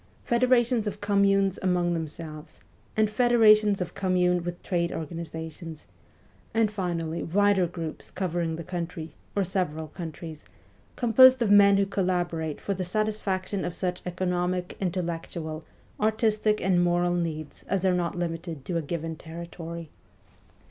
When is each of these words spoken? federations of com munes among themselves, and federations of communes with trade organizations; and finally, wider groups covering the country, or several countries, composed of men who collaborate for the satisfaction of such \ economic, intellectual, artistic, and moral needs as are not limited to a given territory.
federations 0.23 0.87
of 0.87 0.99
com 0.99 1.21
munes 1.23 1.59
among 1.61 1.93
themselves, 1.93 2.59
and 2.97 3.07
federations 3.07 3.81
of 3.81 3.93
communes 3.93 4.43
with 4.43 4.63
trade 4.63 4.91
organizations; 4.91 5.85
and 6.55 6.71
finally, 6.71 7.21
wider 7.21 7.67
groups 7.67 8.09
covering 8.09 8.55
the 8.55 8.63
country, 8.63 9.13
or 9.35 9.43
several 9.43 9.89
countries, 9.89 10.43
composed 10.95 11.39
of 11.39 11.51
men 11.51 11.77
who 11.77 11.85
collaborate 11.85 12.59
for 12.59 12.73
the 12.73 12.83
satisfaction 12.83 13.63
of 13.63 13.75
such 13.75 14.01
\ 14.03 14.05
economic, 14.07 14.75
intellectual, 14.81 15.63
artistic, 15.99 16.59
and 16.59 16.83
moral 16.83 17.13
needs 17.13 17.63
as 17.67 17.85
are 17.85 17.93
not 17.93 18.15
limited 18.15 18.65
to 18.65 18.77
a 18.77 18.81
given 18.81 19.15
territory. 19.15 19.91